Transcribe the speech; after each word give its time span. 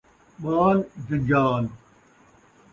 ٻال 0.41 0.77
جنجال 1.07 1.65